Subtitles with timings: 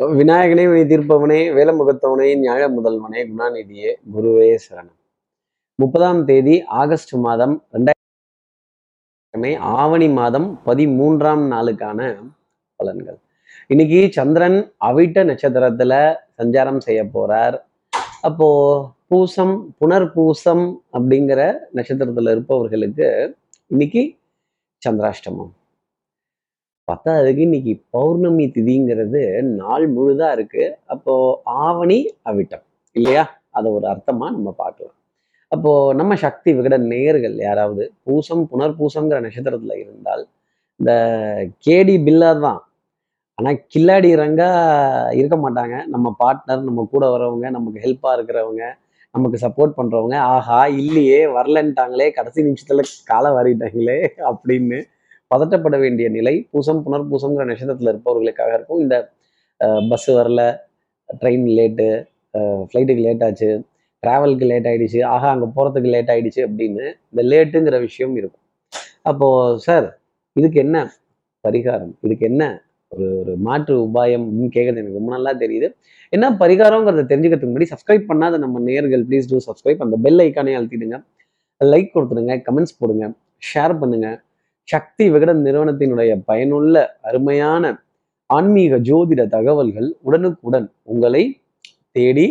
[0.00, 4.96] விநாயகனே வினை தீர்ப்பவனே வேலமுகத்தவனே ஞாழ முதல்வனே குணாநிதியே குருவே சரணம்.
[5.78, 12.00] முப்பதாம் தேதி ஆகஸ்ட் மாதம் ரெண்டாயிரமே ஆவணி மாதம் பதிமூன்றாம் நாளுக்கான
[12.80, 13.18] பலன்கள்.
[13.66, 17.58] இன்னைக்கு சந்திரன் அவிட்ட நட்சத்திரத்துல சஞ்சாரம் செய்ய போறார்.
[18.20, 18.48] அப்போ
[19.08, 21.40] பூசம் புனர் பூசம் அப்படிங்கிற
[21.74, 23.36] நட்சத்திரத்துல இருப்பவர்களுக்கு
[23.66, 24.04] இன்னைக்கு
[24.82, 25.52] சந்திராஷ்டமம்.
[26.88, 29.20] பத்தாவதுக்கு இன்னைக்கு பௌர்ணமி திதிங்கிறது
[29.60, 30.64] நாள் முழுதா இருக்கு.
[30.94, 31.14] அப்போ
[31.64, 31.98] ஆவணி
[32.30, 32.64] அவிட்டம்.
[32.96, 33.24] இல்லையா?
[33.56, 34.96] அதை ஒரு அர்த்தமா நம்ம பார்க்கலாம்.
[35.52, 35.70] அப்போ
[36.00, 40.22] நம்ம சக்தி விகட நேர்கள் யாராவது பூசம் புனர்பூசங்கிற நட்சத்திரத்துல இருந்தால்
[40.80, 40.92] இந்த
[41.66, 42.60] கேடி பில்லா தான்.
[43.38, 44.48] ஆனா கில்லாடி ரங்கா
[45.20, 45.76] இருக்க மாட்டாங்க.
[45.94, 48.64] நம்ம பார்ட்னர் நம்ம கூட வரவங்க நமக்கு ஹெல்ப்பா இருக்கிறவங்க
[49.14, 53.98] நமக்கு சப்போர்ட் பண்றவங்க ஆஹா இல்லையே வரலன்ட்டாங்களே கடைசி நிமிஷத்துல காலை வாரிட்டாங்களே
[54.30, 54.78] அப்படின்னு
[55.34, 58.82] பதட்டப்பட வேண்டிய நிலை பூசம் புனர்பூசம்ங்கிற நட்சத்திரத்தில் இருப்பவர்களுக்காக இருக்கும்.
[58.84, 58.96] இந்த
[59.92, 60.42] பஸ் வரல
[61.20, 61.88] ட்ரெயின் லேட்டு
[62.68, 63.48] ஃப்ளைட்டுக்கு லேட் ஆச்சு
[64.02, 68.42] ட்ராவலுக்கு லேட் ஆகிடுச்சு ஆகா அங்கே போகிறதுக்கு லேட் ஆகிடுச்சு அப்படின்னு இந்த லேட்டுங்கிற விஷயம் இருக்கும்.
[69.10, 69.86] அப்போது சார்
[70.40, 70.76] இதுக்கு என்ன
[71.44, 71.92] பரிகாரம்?
[72.06, 72.42] இதுக்கு என்ன
[72.92, 75.68] ஒரு ஒரு மாற்று உபாயம் அப்படின்னு கேட்கறது எனக்கு ரொம்ப நல்லா தெரியுது.
[76.16, 80.98] என்ன பரிகாரங்கிறத தெரிஞ்சுக்கிறதுக்கு முன்னாடி சப்ஸ்கிரைப் பண்ணாத நம்ம நேர்கள் ப்ளீஸ் டூ சப்ஸ்கிரைப் அந்த பெல் ஐக்கானே அழுத்திடுங்க.
[81.60, 83.06] லைக் கொடுத்துடுங்க கமெண்ட்ஸ் போடுங்க
[83.50, 84.16] ஷேர் பண்ணுங்கள்
[84.68, 87.64] சக்தி விகடன் நிறுவனத்தினுடைய பயனுள்ள அருமையான
[88.30, 91.22] ஆன்மீக ஜோதிட தகவல்கள் உடனுக்குடன் உங்களை
[91.96, 92.26] தேடி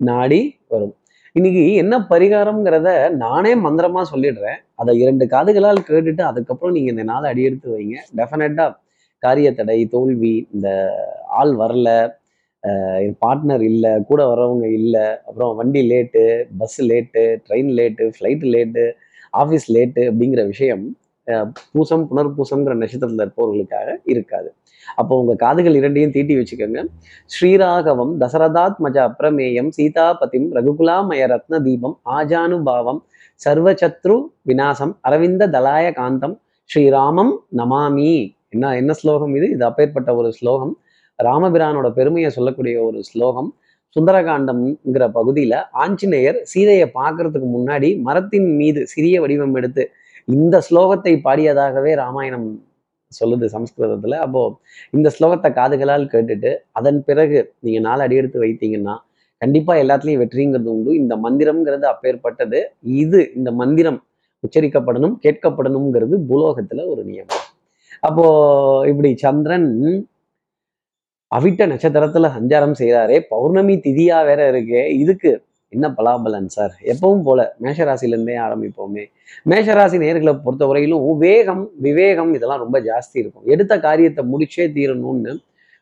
[0.00, 0.40] நாடி
[0.72, 0.94] வரும்.
[1.36, 2.88] இன்னைக்கு என்ன பரிகாரம்ங்கிறத
[3.22, 4.58] நானே மந்திரமா சொல்லிடுறேன்.
[4.80, 7.96] அதை இரண்டு காதுகளால் கேட்டுட்டு அதுக்கப்புறம் நீங்க இந்த நாளை அடியெடுத்து வைங்க.
[8.18, 8.66] டெஃபினட்டா
[9.22, 10.68] காரிய தடை தோல்வி இந்த
[11.40, 11.88] ஆள் வரல
[13.22, 16.22] பார்ட்னர் இல்லை கூட வர்றவங்க இல்லை அப்புறம் வண்டி late
[16.60, 18.84] bus late train late flight late
[19.34, 20.84] office late அப்படிங்கிற விஷயம்
[21.72, 24.48] பூசம் புனர்பூசம்ங்கிற நட்சத்திரத்தில் இருப்பவர்களுக்காக இருக்காது.
[24.96, 26.80] அப்போ உங்க காதுகள் இரண்டையும் தீட்டி வச்சுக்கோங்க.
[27.34, 33.00] ஸ்ரீராகவம் தசரதாத் மஜ அப்ரமேயம் சீதாபதிம் ரகுகுலாமய ரத்ன தீபம் ஆஜானுபாவம்
[33.40, 36.36] சர்வச்சத்ரு விநாசம் அரவிந்த தலாய காந்தம்
[36.70, 38.36] ஸ்ரீராமம் நமாமி.
[38.48, 39.46] என்ன என்ன ஸ்லோகம் இது?
[39.50, 40.74] இது அப்பேற்பட்ட ஒரு ஸ்லோகம்.
[41.18, 43.50] ராமபிரானோட பெருமையை சொல்லக்கூடிய ஒரு ஸ்லோகம்.
[43.96, 49.82] சுந்தரகாண்டம்ங்கிற பகுதியில ஆஞ்சநேயர் சீதையை பார்க்கறதுக்கு முன்னாடி மரத்தின் மீது சிறிய வடிவம் எடுத்து
[50.28, 52.48] இந்த ஸ்லோகத்தை பாடியதாகவே ராமாயணம்
[53.12, 54.18] சொல்லுது சமஸ்கிருதத்துல.
[54.26, 54.42] அப்போ
[54.96, 58.94] இந்த ஸ்லோகத்தை காதுகளால் கேட்டுட்டு அதன் பிறகு நீங்க நாலு அடி எடுத்து வைத்தீங்கன்னா
[59.42, 60.90] கண்டிப்பா எல்லாத்துலயும் வெற்றிங்கிறது உண்டு.
[61.02, 62.60] இந்த மந்திரம்ங்கிறது அப்பேற்பட்டது.
[63.02, 63.98] இது இந்த மந்திரம்
[64.44, 67.44] உச்சரிக்கப்படணும் கேட்கப்படணுங்கிறது பூலோகத்துல ஒரு நியமம்.
[68.08, 68.24] அப்போ
[68.90, 69.70] இப்படி சந்திரன்
[71.30, 74.80] அவிட்ட நட்சத்திரத்துல சஞ்சாரம் செய்கிறாரே பௌர்ணமி திதியா வேற இருக்கு.
[75.02, 75.30] இதுக்கு
[75.74, 76.74] என்ன பலாபலன் சார்?
[76.92, 79.04] எப்பவும் போல மேஷராசிலேருந்தே ஆரம்பிப்போமே.
[79.50, 83.46] மேஷராசி நேர்களை பொறுத்தவரையிலும் வேகம் விவேகம் இதெல்லாம் ரொம்ப ஜாஸ்தி இருக்கும்.
[83.54, 85.34] எடுத்த காரியத்தை முடிச்சே தீரணும்னு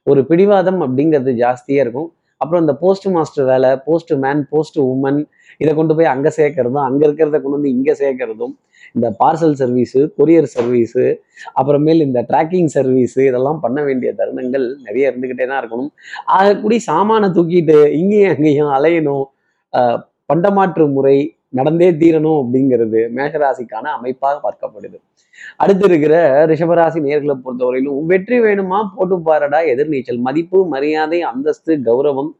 [0.06, 2.10] ஒரு பிடிவாதம் அப்படிங்கிறது ஜாஸ்தியாக இருக்கும்.
[2.40, 5.20] அப்புறம் இந்த போஸ்ட் மாஸ்டர் வேலை போஸ்ட் மேன் போஸ்ட் உமன்
[5.62, 8.54] இதை கொண்டு போய் அங்கே சேர்க்கறதும் அங்கே இருக்கிறத கொண்டு வந்து இங்கே சேர்க்கறதும்
[8.96, 11.04] இந்த பார்சல் சர்வீஸு கொரியர் சர்வீஸு
[11.60, 15.90] அப்புறமேல் இந்த ட்ராக்கிங் சர்வீஸு இதெல்லாம் பண்ண வேண்டிய தருணங்கள் நிறைய இருந்துக்கிட்டே தான் இருக்கணும்.
[16.36, 19.24] ஆகக்கூடிய சாமானை தூக்கிட்டு இங்கேயும் அங்கேயும் அலையணும்.
[20.30, 21.16] பண்டமாற்று முறை
[21.58, 24.98] நடந்தே தீரணும் அப்படிங்கிறது மேஷராசிக்கான அமைப்பாக பார்க்கப்படுது.
[25.62, 26.14] அடுத்து இருக்கிற
[26.50, 28.78] ரிஷபராசி நேர்களை பொறுத்தவரையிலும் வெற்றி வேணுமா?
[28.94, 32.30] போட்டு பாருடா எதிர்நீச்சல் மதிப்பு மரியாதை அந்தஸ்து கௌரவம்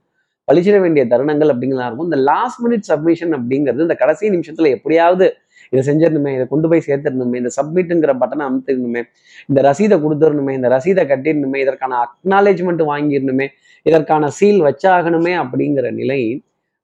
[0.49, 2.09] பழிச்சிட வேண்டிய தருணங்கள் அப்படிங்கிறதா இருக்கும்.
[2.11, 5.27] இந்த லாஸ்ட் மினிட் சப்மிஷன் அப்படிங்கிறது இந்த கடைசி நிமிஷத்துல எப்படியாவது
[5.73, 9.03] இதை செஞ்சிடணுமே இதை கொண்டு போய் சேர்த்துடணுமே இந்த சப்மிட்டுங்கிற பட்டனை அமுத்திடணுமே
[9.51, 13.47] இந்த ரசீதை கொடுத்துடணுமே இந்த ரசீதை கட்டிடணுமே இதற்கான அக்னாலேஜ்மெண்ட் வாங்கிடணுமே
[13.87, 16.21] இதற்கான சீல் வச்சாகணுமே அப்படிங்கிற நிலை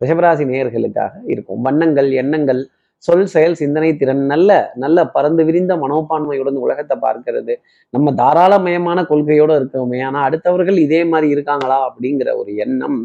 [0.01, 1.61] ரிஷபராசி நேயர்களுக்காக இருக்கும்.
[1.67, 2.61] வண்ணங்கள் எண்ணங்கள்
[3.05, 4.51] சொல் செயல் சிந்தனை திறன் நல்ல
[4.85, 7.55] நல்ல பறந்து விரிந்த மனோப்பான்மையுடன் உலகத்தை பார்க்கிறது.
[7.95, 12.99] நம்ம தாராளமயமான கொள்கையோடு இருக்கோமே ஆனா அடுத்தவர்கள் இதே மாதிரி இருக்காங்களா அப்படிங்கிற ஒரு எண்ணம்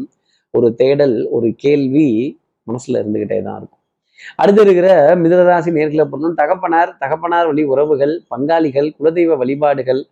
[0.54, 2.08] ஒரு தேடல் ஒரு கேள்வி
[2.66, 3.80] மனசுல இருந்துகிட்டே தான் இருக்கும்.
[4.40, 4.88] அடுத்து இருக்கிற
[5.22, 10.02] மிதனராசி நேர்களை பொறுத்தும் தகப்பனார் தகப்பனார் வழி உறவுகள் பங்காளிகள் குலதெய்வ வழிபாடுகள்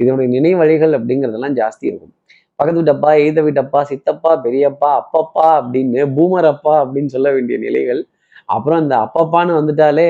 [0.00, 2.14] இதனுடைய நினைவழிகள் அப்படிங்கிறதெல்லாம் ஜாஸ்தி இருக்கும்.
[2.62, 8.00] பக்கத்து வீட்டப்பா எய்த வீட்டப்பா சித்தப்பா பெரியப்பா அப்பப்பா அப்படின்னு பூமர் அப்பா அப்படின்னு சொல்ல வேண்டிய நிலைகள்.
[8.54, 10.06] அப்புறம் இந்த அப்பப்பான்னு வந்துட்டாலே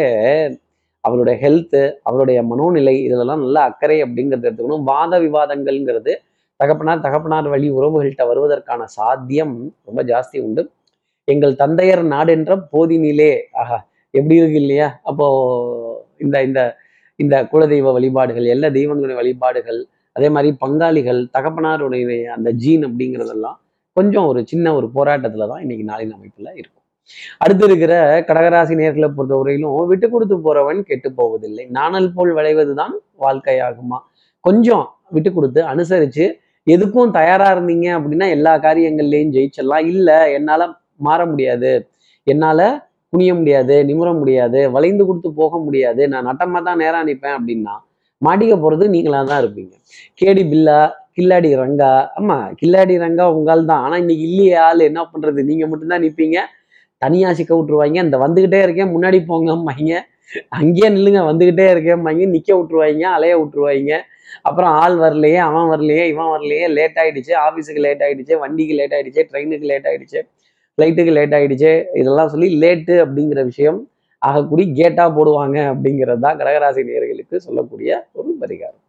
[1.05, 4.85] அவருடைய ஹெல்த்து அவருடைய மனோநிலை இதிலெல்லாம் நல்ல அக்கறை அப்படிங்கிறது எடுத்துக்கணும்.
[4.91, 6.13] வாத விவாதங்கள்ங்கிறது
[6.61, 9.55] தகப்பனார் தகப்பனார் வழி உறவுகள்கிட்ட வருவதற்கான சாத்தியம்
[9.89, 10.63] ரொம்ப ஜாஸ்தி உண்டு.
[11.29, 13.33] எங்கள் தந்தையர் நாடென்ற போதினிலே
[13.63, 13.79] ஆஹா
[14.15, 14.89] எப்படி இருக்கு இல்லையா?
[15.09, 15.27] அப்போ
[16.25, 16.61] இந்த இந்த
[17.19, 19.81] இந்த குலதெய்வ வழிபாடுகள் எல்லா தெய்வங்களுடைய வழிபாடுகள்
[20.17, 23.59] அதே மாதிரி பங்காளிகள் தகப்பனாருடைய அந்த ஜீன் அப்படிங்கிறதெல்லாம்
[23.97, 26.79] கொஞ்சம் ஒரு சின்ன ஒரு போராட்டத்துல தான் இன்னைக்கு நாளின் அமைப்புல இருக்கும்.
[27.39, 27.95] அடுத்து இருக்கிற
[28.29, 31.65] கடகராசி நேர்களை பொறுத்தவரையிலும் விட்டு கொடுத்து போறவன் கெட்டு போவதில்லை.
[31.79, 32.95] நாணல் போல் விளைவதுதான்
[33.25, 33.99] வாழ்க்கையாகுமா?
[34.45, 36.25] கொஞ்சம் விட்டு கொடுத்து அனுசரிச்சு
[36.67, 39.87] எதுக்கும் தயாரா இருந்தீங்க அப்படின்னா எல்லா காரியங்கள்லையும் ஜெயிச்சிடலாம்.
[39.95, 40.69] இல்லை என்னால
[41.07, 41.73] மாற முடியாது.
[42.27, 42.61] என்னால
[43.13, 46.03] குனிய முடியாது நிமிர முடியாது வளைந்து கொடுத்து போக முடியாது.
[46.13, 47.75] நான் நட்டமாக தான் நேரம் நிற்பேன் அப்படின்னா
[48.27, 49.73] மாட்டிக்க போகிறது நீங்களாக தான் இருப்பீங்க.
[50.21, 50.79] கேடி பில்லா
[51.17, 56.05] கில்லாடி ரங்கா ஆமாம் கில்லாடி ரங்கா உங்கள் தான் ஆனால் இன்னைக்கு இல்லையே ஆள் என்ன பண்ணுறது நீங்கள் மட்டும்தான்
[56.05, 56.39] நிற்பீங்க
[57.03, 57.99] தனியாக சிக்க விட்டுருவாங்க.
[58.07, 59.93] இந்த வந்துக்கிட்டே இருக்கேன் முன்னாடி போங்கம்பாங்க.
[60.59, 63.93] அங்கேயே நில்லுங்க வந்துக்கிட்டே இருக்கேன்பாங்க நிற்க விட்டுருவாங்க அலைய விட்டுருவாங்க.
[64.49, 69.23] அப்புறம் ஆள் வரலையே அவன் வரலையே இவன் வரலையே லேட் ஆகிடுச்சு ஆஃபீஸுக்கு லேட் ஆகிடுச்சு வண்டிக்கு லேட் ஆகிடுச்சு
[69.31, 70.21] ட்ரெயினுக்கு லேட் ஆகிடுச்சு
[70.79, 73.79] ஃப்ளைட்டுக்கு லேட் ஆகிடுச்சு இதெல்லாம் சொல்லி லேட்டு அப்படிங்கிற விஷயம்
[74.29, 78.81] ஆகக்கூடிய கேட்டா போடுவாங்க அப்படிங்கிறது தான் கடகராசி நேர்களுக்கு சொல்லக்கூடிய ஒரு பரிகாரம்.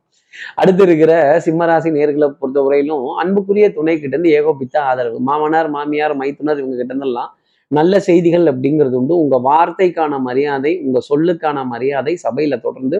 [0.61, 1.13] அடுத்து இருக்கிற
[1.45, 5.17] சிம்மராசி நேர்களை பொறுத்தவரையிலும் அன்புக்குரிய துணை கிட்ட இருந்து ஏகோபித்த ஆதரவு.
[5.29, 7.31] மாமனார் மாமியார் மைத்துனர் இவங்க கிட்ட இருந்தெல்லாம்
[7.71, 9.15] நல்ல செய்திகள் அப்படிங்கிறது உண்டு.
[9.23, 12.97] உங்க வார்த்தைக்கான மரியாதை உங்க சொல்லுக்கான மரியாதை சபையில தொடர்ந்து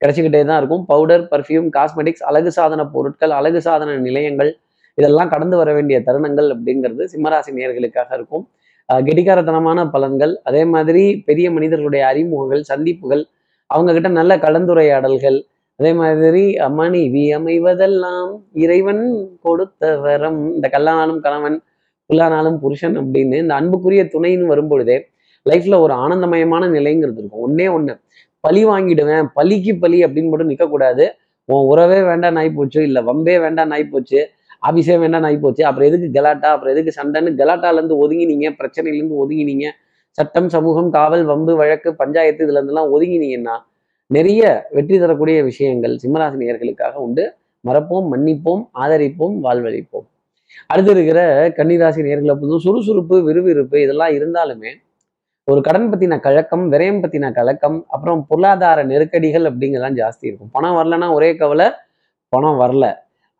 [0.00, 0.84] கிடைச்சிக்கிட்டே தான் இருக்கும்.
[0.92, 4.50] பவுடர் பர்ஃப்யூம் காஸ்மெட்டிக்ஸ் அழகு சாதன பொருட்கள் அழகு சாதன நிலையங்கள்
[4.98, 8.44] இதெல்லாம் கடந்து வர வேண்டிய தருணங்கள் அப்படிங்கிறது சிம்மராசி நேர்களுக்காக இருக்கும்.
[8.98, 13.22] கெட்டிக்காரத்தனமான பலன்கள் அதே மாதிரி பெரிய மனிதர்களுடைய அறிமுகங்கள் சந்திப்புகள்
[13.70, 15.38] அவங்க கிட்ட நல்ல கலந்துரையாடல்கள்
[15.80, 19.04] அதே மாதிரி மனைவி அமைவதெல்லாம் இறைவன்
[19.42, 21.58] கொடுத்த வரம் இந்த கல்லானாலும் கணவன்
[22.10, 24.96] புல்லானாலும் புருஷன் அப்படின்னு இந்த அன்புக்குரிய துணைன்னு வரும்பொழுதே
[25.46, 27.44] லைஃப்ல ஒரு ஆனந்தமயமான நிலைங்கிறது இருக்கும்.
[27.46, 27.94] ஒன்னே ஒண்ணு
[28.40, 31.04] பழி வாங்கிடுவேன் பலிக்கு பலி அப்படின்னு மட்டும் நிற்கக்கூடாது
[31.48, 33.92] உன் உறவே வேண்டாம் நாய் போச்சு இல்லை வம்பே வேண்டாம் நாய்
[34.60, 35.64] அபிஷேகம் என்ன வேண்டாம் போச்சு?
[35.64, 36.50] அப்புறம் எதுக்கு கலாட்டா?
[36.50, 39.68] அப்புறம் எதுக்கு சண்டைன்னு கலாட்டாலேருந்து ஒதுங்கினீங்க பிரச்சனையிலேருந்து ஒதுங்கினீங்க.
[40.10, 43.56] சட்டம் சமூகம் காவல் வம்பு வழக்கு பஞ்சாயத்து இதுல ஒதுங்கினீங்கன்னா
[44.06, 47.34] நிறைய வெற்றி தரக்கூடிய விஷயங்கள் சிம்மராசினியர்களுக்காக உண்டு.
[47.68, 50.06] மறப்போம் மன்னிப்போம் ஆதரிப்போம் வாழ்வழிப்போம்.
[50.66, 54.70] அடுத்து இருக்கிற கன்னிராசி நேர்களை பொழுதும் சுறுசுறுப்பு விறுவிறுப்பு இதெல்லாம் இருந்தாலுமே
[55.44, 60.50] ஒரு கடன் பத்தின கழக்கம் விரயம் பத்தின கலக்கம் அப்புறம் பொருளாதார நெருக்கடிகள் அப்படிங்கெல்லாம் ஜாஸ்தி இருக்கும்.
[60.52, 61.70] பணம் வரலன்னா ஒரே கவலை
[62.28, 62.86] பணம் வரல.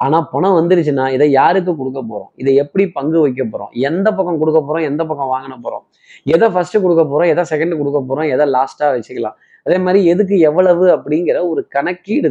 [0.00, 4.61] ஆனால் பணம் வந்துருச்சுன்னா இதை யாருக்கு கொடுக்க போகிறோம் இதை எப்படி பங்கு வைக்க போகிறோம் எந்த பக்கம் கொடுக்க
[4.61, 5.85] போகிறோம் எந்த பக்கம் வாங்கின போகிறோம்
[6.35, 9.37] எதை ஃபஸ்ட்டு கொடுக்க போகிறோம் எதை செகண்ட் கொடுக்க போகிறோம் எதை லாஸ்ட்டாக வச்சுக்கலாம்.
[9.67, 12.31] அதே மாதிரி எதுக்கு எவ்வளவு அப்படிங்கிற ஒரு கணக்கீடு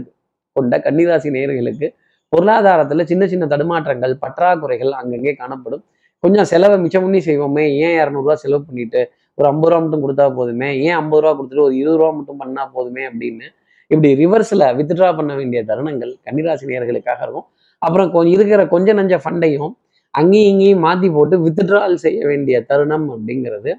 [0.56, 1.88] கொண்ட கன்னிராசி நேர்களுக்கு
[2.34, 5.84] பொருளாதாரத்தில் சின்ன சின்ன தடுமாற்றங்கள் பற்றாக்குறைகள் அங்கங்கே காணப்படும்.
[6.24, 7.64] கொஞ்சம் செலவை மிச்சம் பண்ணி செய்வோமே.
[7.86, 9.02] ஏன் இரநூறுவா செலவு பண்ணிட்டு
[9.38, 10.70] ஒரு ஐம்பது ரூபா மட்டும் கொடுத்தா போதுமே?
[10.88, 13.48] ஏன் ஐம்பது ரூபா கொடுத்துட்டு ஒரு இருபது ரூபா மட்டும் பண்ணா போதுமே அப்படின்னு
[13.92, 17.48] இப்படி ரிவர்ஸில் வித்ட்ரா பண்ண வேண்டிய தருணங்கள் கன்னிராசி நேர்களுக்காக இருக்கும்.
[17.82, 19.72] அப்புறம் கொஞ்சம் இருக்கிற கொஞ்ச நஞ்ச ஃபண்டையும்
[20.14, 23.72] அங்கேயும் இங்கேயும் மாத்தி போட்டு வித்ட்ரால் செய்ய வேண்டிய தருணம் அப்படிங்கிறது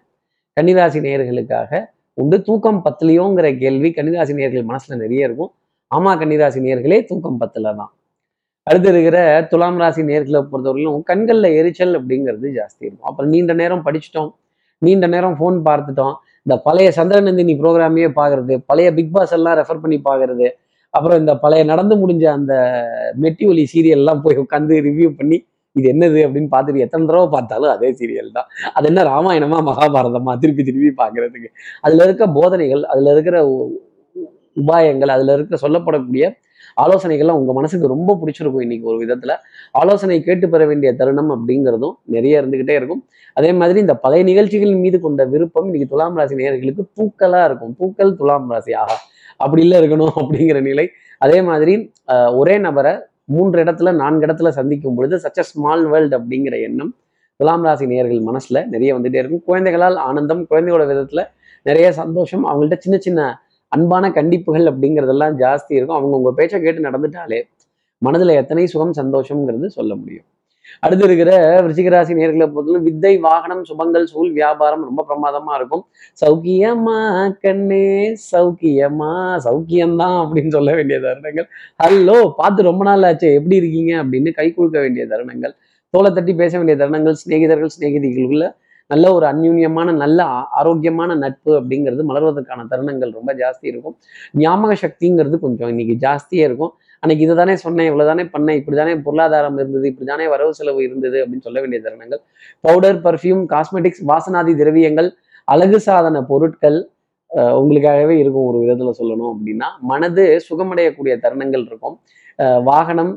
[0.56, 1.81] கன்னிராசி நேர்களுக்காக
[2.19, 2.37] உண்டு.
[2.43, 5.52] தூக்கம் பத்தலையோங்கிற கேள்வி கன்னிராசி நேயர்கள் மனசுல நிறைய இருக்கும்.
[5.91, 7.93] ஆமா கன்னிராசி நேர்களே தூக்கம் பத்தல தான்
[8.67, 9.19] அடுத்து இருக்கிற
[9.50, 13.08] துலாம் ராசி நேர்களை பொறுத்தவரையிலும் கண்கள்ல எரிச்சல் அப்படிங்கிறது ஜாஸ்தி இருக்கும்.
[13.11, 14.31] அப்புறம் நீண்ட நேரம் படிச்சிட்டோம்.
[14.79, 16.14] நீண்ட நேரம் ஃபோன் பார்த்துட்டோம்.
[16.47, 20.47] இந்த பழைய சந்திரநந்தினி ப்ரோக்ராமையே பார்க்கறது பழைய பிக் பாஸ் எல்லாம் ரெஃபர் பண்ணி பார்க்கறது
[20.94, 22.54] அப்புறம் இந்த பழைய நடந்து முடிஞ்ச அந்த
[23.22, 25.38] மெட்டி ஒலி சீரியல் எல்லாம் போய் உட்காந்து ரிவ்யூ பண்ணி
[25.76, 28.48] இது என்னது அப்படின்னு பார்த்துட்டு எத்தனை தடவை பார்த்தாலும் அதே சீரியல் தான்.
[28.75, 30.32] அது என்ன ராமாயணமா மகாபாரதமா?
[30.38, 31.48] திருப்பி திருப்பி பார்க்கறதுக்கு.
[31.81, 33.37] அதுல இருக்க போதனைகள் அதுல இருக்கிற
[34.56, 36.25] உபாயங்கள் அதுல இருக்க சொல்லப்படக்கூடிய
[36.76, 39.32] ஆலோசனைகள்லாம் உங்க மனசுக்கு ரொம்ப பிடிச்சிருக்கும் இன்னைக்கு ஒரு விதத்துல.
[39.72, 43.02] ஆலோசனை கேட்டு பெற வேண்டிய தருணம் அப்படிங்கிறதும் நிறைய இருந்துகிட்டே இருக்கும்.
[43.34, 47.72] அதே மாதிரி இந்த பழைய நிகழ்ச்சிகள் மீது கொண்ட விருப்பம் இன்னைக்கு துலாம் ராசி நேர்களுக்கு தூக்கலா இருக்கும்.
[47.81, 48.72] தூக்கல் துலாம் ராசி.
[48.72, 48.96] ஆகா
[49.44, 50.87] அப்படி இல்லை இருக்கணும் அப்படிங்கிற நிலை.
[51.25, 51.75] அதே மாதிரி
[52.40, 52.92] ஒரே நபரை
[53.34, 56.92] மூன்று இடத்துல நான்கு இடத்துல சந்திக்கும் பொழுது சச் ஸ்மால் வேர்ல்டு அப்படிங்கிற எண்ணம்
[57.40, 59.44] துலாம் ராசி நேயர்கள் மனசுல நிறைய வந்துட்டே இருக்கும்.
[59.49, 61.23] குழந்தைகளால் ஆனந்தம் குழந்தைகளோட விதத்துல
[61.68, 63.20] நிறைய சந்தோஷம் அவங்கள்ட்ட சின்ன சின்ன
[63.73, 65.99] அன்பான கண்டிப்புகள் அப்படிங்கிறதெல்லாம் ஜாஸ்தி இருக்கும்.
[65.99, 67.40] அவங்க உங்க பேச்சை கேட்டு நடந்துட்டாலே
[68.02, 70.26] மனதுல எத்தனை சுகம் சந்தோஷம்ங்கிறது சொல்ல முடியும்.
[70.81, 71.31] அடுத்து இருக்கிற
[71.64, 75.85] விருச்சிகராசி நேர்களை பொறுத்தவரை வித்தை வாகனம் சுபங்கள் சூழ் வியாபாரம் ரொம்ப பிரமாதமா இருக்கும்.
[76.23, 76.99] சௌக்கியமா
[77.45, 77.88] கண்ணே
[78.33, 79.12] சௌக்கியமா
[79.47, 81.49] சௌக்கியம்தான் அப்படின்னு சொல்ல வேண்டிய தருணங்கள்.
[81.83, 85.55] ஹலோ பார்த்து ரொம்ப நாள் ஆச்சு எப்படி இருக்கீங்க அப்படின்னு கை கொடுக்க வேண்டிய தருணங்கள்.
[85.95, 88.49] தோலை தட்டி பேச வேண்டிய தருணங்கள் சிநேகிதர்கள் சிநேகிதிகளுக்குள்ள
[88.90, 90.21] நல்ல ஒரு அந்யூன்யமான நல்ல
[90.61, 93.95] ஆரோக்கியமான நட்பு அப்படிங்கிறது மலர்வதற்கான தருணங்கள் ரொம்ப ஜாஸ்தி இருக்கும்.
[94.43, 96.73] ஞாபக சக்திங்கிறது கொஞ்சம் இன்னைக்கு ஜாஸ்தியே இருக்கும்.
[97.02, 101.19] அன்னைக்கு இதை தானே சொன்னேன் இவ்வளவுதானே பண்ணேன் இப்படி தானே பொருளாதாரம் இருந்தது இப்படி தானே வரவு செலவு இருந்தது
[101.23, 102.21] அப்படின்னு சொல்ல வேண்டிய தருணங்கள்.
[102.64, 105.09] பவுடர் பர்ஃப்யூம் காஸ்மெட்டிக்ஸ் வாசனாதி திரவியங்கள்
[105.49, 106.78] அழகு சாதன பொருட்கள்
[107.57, 111.97] உங்களுக்காகவே இருக்கும் ஒரு விதத்துல சொல்லணும் அப்படின்னா மனது சுகமடையக்கூடிய தருணங்கள் இருக்கும்.
[112.38, 113.12] அஹ், வாகனம்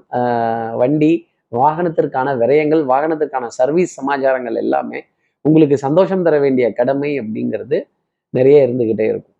[0.82, 1.14] வண்டி
[1.52, 5.00] வாகனத்திற்கான விரயங்கள் வாகனத்திற்கான சர்வீஸ் சமாச்சாரங்கள் எல்லாமே
[5.46, 7.78] உங்களுக்கு சந்தோஷம் தர வேண்டிய கடமை அப்படிங்கிறது
[8.34, 9.33] நிறைய இருந்துகிட்டே இருக்கும்.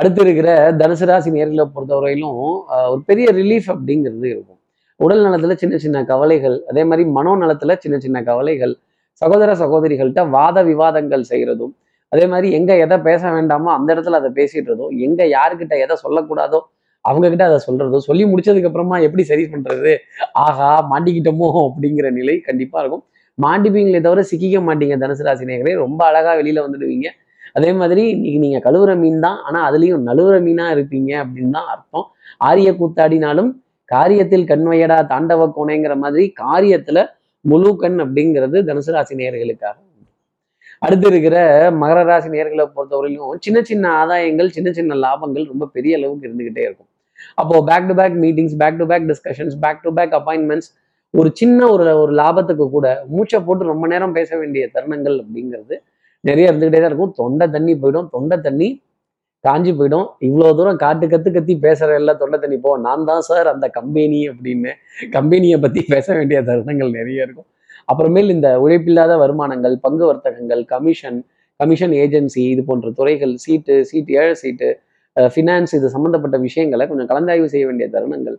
[0.00, 0.48] அடுத்து இருக்கிற
[0.80, 2.38] தனுசு ராசி நேர்களை பொறுத்தவரையிலும்
[2.74, 4.58] ஆஹ், ஒரு பெரிய ரிலீஃப் அப்படிங்கிறது இருக்கும்.
[5.00, 8.74] உடல் நலத்துல சின்ன சின்ன கவலைகள் அதே மாதிரி மனோ நலத்துல சின்ன சின்ன கவலைகள்
[9.22, 11.72] சகோதர சகோதரிகள்கிட்ட வாத விவாதங்கள் செய்யறதும்
[12.12, 16.60] அதே மாதிரி எங்க எதை பேச வேண்டாமோ அந்த இடத்துல அதை பேசிடுறதோ எங்க யாருக்கிட்ட எதை சொல்லக்கூடாதோ
[17.04, 19.92] அவங்க கிட்ட அதை சொல்றதோ சொல்லி முடிச்சதுக்கு அப்புறமா எப்படி சரி பண்றது
[20.46, 23.04] ஆகா மாட்டிக்கிட்டோமோ அப்படிங்கிற நிலை கண்டிப்பா இருக்கும்.
[23.38, 27.06] மாண்டிப்பீங்களே தவிர சிக்கிக்க மாட்டீங்க தனுசு ராசி நேர்களே ரொம்ப அழகா வெளியில வந்துடுவீங்க.
[27.54, 32.06] அதே மாதிரி இன்னைக்கு நீங்க கழுவுற மீன் தான் ஆனா அதுலயும் நழுவுற மீனா இருப்பீங்க அப்படின்னு தான் அர்த்தம்.
[32.38, 33.50] ஆரிய கூத்தாடினாலும்
[33.88, 36.98] காரியத்தில் கண்வையடா தாண்டவ கோணைங்கிற மாதிரி காரியத்துல
[37.40, 39.76] முழு கண் அப்படிங்கிறது தனுசு ராசி நேர்களுக்காக
[40.82, 41.36] அடுத்து இருக்கிற
[41.70, 46.88] மகர ராசி நேர்களை பொறுத்தவரையிலும் சின்ன சின்ன ஆதாயங்கள் சின்ன சின்ன லாபங்கள் ரொம்ப பெரிய அளவுக்கு இருந்துகிட்டே இருக்கும்.
[47.34, 50.70] அப்போ back to back meetings back to back discussions back to back appointments
[51.10, 55.76] ஒரு சின்ன ஒரு ஒரு லாபத்துக்கு கூட மூச்சை போட்டு ரொம்ப நேரம் பேச வேண்டிய தருணங்கள் அப்படிங்கிறது
[56.28, 57.12] நிறைய இருந்துகிட்டே தான் இருக்கும்.
[57.20, 58.08] தொண்டை தண்ணி போயிடும்.
[58.14, 58.68] தொண்டை தண்ணி
[59.44, 60.06] காஞ்சி போயிடும்.
[60.28, 62.72] இவ்வளோ தூரம் காட்டு கத்து கத்தி பேசுற எல்லாம் தொண்டை தண்ணி போ.
[62.86, 64.72] நான் தான் சார் அந்த கம்பெனி அப்படின்னு.
[65.16, 67.48] கம்பெனியை பற்றி பேச வேண்டிய தருணங்கள் நிறைய இருக்கும்.
[67.92, 71.18] அப்புறமேல் இந்த உழைப்பில்லாத வருமானங்கள் பங்கு வர்த்தகங்கள் கமிஷன்
[71.60, 74.68] கமிஷன் ஏஜென்சி இது போன்ற துறைகள் சீட்டு சீட்டு ஏழை சீட்டு
[75.16, 78.36] ஃபினான்ஸ் இது சம்மந்தப்பட்ட விஷயங்களை கொஞ்சம் கலந்தாய்வு செய்ய வேண்டிய தருணங்கள்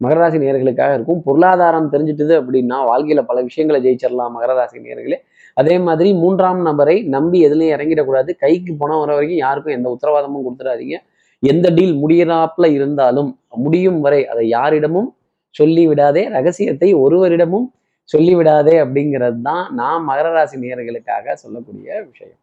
[0.00, 1.20] மகராசி நேர்களுக்காக இருக்கும்.
[1.26, 5.18] பொருளாதாரம் தெரிஞ்சிட்டது அப்படின்னா வாழ்க்கையில் பல விஷயங்களை ஜெயிச்சிடலாம் மகராசி நேர்களே
[5.60, 8.30] அதே மாதிரி மூன்றாம் நபரை நம்பி எதுலையும் இறங்கிடக்கூடாது.
[8.44, 10.96] கைக்கு போன வர வரைக்கும் யாருக்கும் எந்த உத்தரவாதமும் கொடுத்துடாதீங்க.
[11.42, 13.30] எந்த டீல் முடியறாப்புல இருந்தாலும்
[13.64, 15.10] முடியும் வரை அதை யாரிடமும்
[15.54, 17.66] சொல்லி விடாதே ரகசியத்தை ஒருவரிடமும்
[18.12, 22.38] சொல்லிவிடாதே அப்படிங்கிறது தான் நான் மகர ராசி நேர்களுக்காக சொல்லக்கூடிய விஷயம்.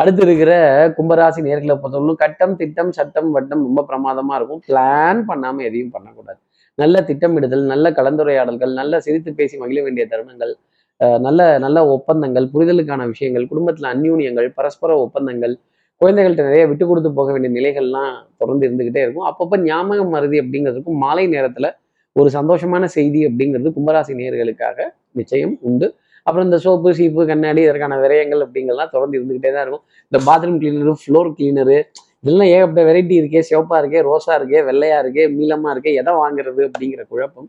[0.00, 0.52] அடுத்து இருக்கிற
[0.96, 4.62] கும்பராசி நேர்களை பொறுத்தவரைக்கும் கட்டம் திட்டம் சட்டம் வட்டம் ரொம்ப பிரமாதமா இருக்கும்.
[4.68, 6.40] பிளான் பண்ணாம எதையும் பண்ணக்கூடாது.
[6.82, 10.52] நல்ல திட்டமிடுதல் நல்ல கலந்துரையாடல்கள் நல்ல சிரித்து பேசி மகிழ வேண்டிய தருணங்கள்
[11.00, 15.54] நல்ல நல்ல ஒப்பந்தங்கள் புரிதலுக்கான விஷயங்கள் குடும்பத்தில் அந்யூன்யங்கள் பரஸ்பர ஒப்பந்தங்கள்
[16.00, 19.26] குழந்தைகள்கிட்ட நிறைய விட்டு கொடுத்து போக வேண்டிய நிலைகள்லாம் தொடர்ந்து இருந்துகிட்டே இருக்கும்.
[19.30, 21.68] அப்பப்போ ஞாபகம் மருதி அப்படிங்கிறதுக்கும் மாலை நேரத்தில்
[22.16, 24.78] ஒரு சந்தோஷமான செய்தி அப்படிங்கிறது கும்பராசி நேர்களுக்காக
[25.18, 25.86] நிச்சயம் உண்டு.
[26.26, 29.84] அப்புறம் இந்த சோப்பு சீப்பு கண்ணாடி இதற்கான விரயங்கள் அப்படிங்கிறதுலாம் தொடர்ந்து இருந்துகிட்டே தான் இருக்கும்.
[30.12, 31.78] இந்த பாத்ரூம் கிளீனரு ஃப்ளோர் கிளீனரு
[32.22, 33.42] இதெல்லாம் ஏகப்பட்ட வெரைட்டி இருக்கே.
[33.50, 37.48] சிவப்பாக இருக்கே ரோஸாக இருக்கே வெள்ளையாக இருக்கே நீளமாக இருக்கே எதை வாங்குறது அப்படிங்கிற குழப்பம்.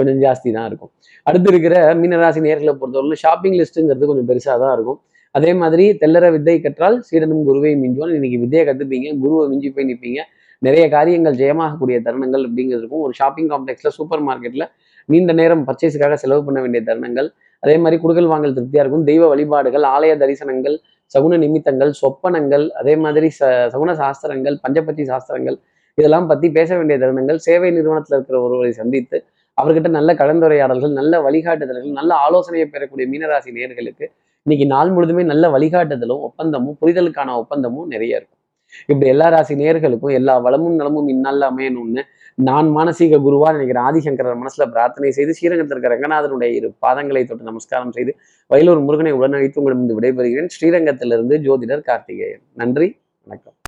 [0.00, 0.92] கொஞ்சம் ஜாஸ்தி தான் இருக்கும்.
[1.28, 5.00] அடுத்து இருக்கிற மீனராசி நேர்களை பொறுத்தவரை ஷாப்பிங் லிஸ்ட்டுங்கிறது கொஞ்சம் பெருசாக தான் இருக்கும்.
[5.38, 8.14] அதே மாதிரி தெல்லற வித்தை கற்றால் சீடனும் குருவை மிஞ்சுவான்.
[8.18, 10.20] இன்னைக்கு வித்தையை கற்றுப்பீங்க குருவை மிஞ்சி போய் நிற்பீங்க
[10.66, 13.02] நிறைய காரியங்கள் ஜெயமாகக்கூடிய தருணங்கள் அப்படிங்கிறது இருக்கும்.
[13.06, 14.64] ஒரு ஷாப்பிங் காம்ப்ளெக்ஸில் சூப்பர் மார்க்கெட்ல
[15.12, 17.28] நீண்ட நேரம் பர்ச்சேஸுக்காக செலவு பண்ண வேண்டிய தருணங்கள்.
[17.62, 19.04] அதே மாதிரி குடுக்கல் வாங்கல் திருப்தியாக இருக்கும்.
[19.10, 20.76] தெய்வ வழிபாடுகள் ஆலய தரிசனங்கள்
[21.14, 25.56] சகுன நிமித்தங்கள் சொப்பனங்கள் அதே மாதிரி ச சகுன சாஸ்திரங்கள் பஞ்சபட்சி சாஸ்திரங்கள்
[25.98, 27.38] இதெல்லாம் பற்றி பேச வேண்டிய தருணங்கள்.
[27.46, 29.18] சேவை நிறுவனத்தில் இருக்கிற ஒருவரை சந்தித்து
[29.60, 34.06] அவர்கிட்ட நல்ல கலந்துரையாடல்கள் நல்ல வழிகாட்டுதல்கள் நல்ல ஆலோசனையை பெறக்கூடிய மீனராசி நேர்களுக்கு
[34.42, 38.38] இன்னைக்கு நாள் முழுதுமே நல்ல வழிகாட்டுதலும் ஒப்பந்தமும் புரிதலுக்கான ஒப்பந்தமும் நிறைய இருக்கும்.
[38.86, 42.02] இப்படி எல்லா ராசி நேர்களுக்கும் எல்லா வளமும் நலமும் இந்நாளில் அமையணும்னு
[42.34, 47.92] நான் மானசீக குருவா நினைக்கிறேன் ஆதிசங்கரர் மனசுல பிரார்த்தனை செய்து ஸ்ரீரங்கத்தில் இருக்கிற ரங்கநாதனுடைய இரு பாதங்களை தொட்டு நமஸ்காரம்
[47.92, 48.14] செய்து
[48.50, 50.52] வயலூர் முருகனை உடனழைத்து உங்களிடம் விடைபெறுகிறேன்.
[50.56, 52.42] ஸ்ரீரங்கத்திலிருந்து ஜோதிடர் கார்த்திகேயன்.
[52.54, 52.88] நன்றி
[53.24, 53.54] வணக்கம்.